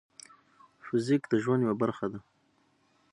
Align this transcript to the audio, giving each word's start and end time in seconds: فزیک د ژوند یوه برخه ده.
فزیک 0.85 1.23
د 1.31 1.33
ژوند 1.43 1.61
یوه 1.65 1.75
برخه 1.81 2.05
ده. 2.11 2.19